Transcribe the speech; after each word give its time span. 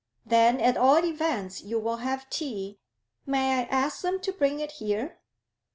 'Then 0.25 0.59
at 0.59 0.77
all 0.77 1.05
events 1.05 1.61
you 1.61 1.77
will 1.77 1.97
have 1.97 2.27
tea. 2.27 2.79
May 3.27 3.59
I 3.59 3.63
ask 3.65 4.01
them 4.01 4.19
to 4.21 4.31
bring 4.33 4.59
it 4.59 4.71
here?' 4.71 5.19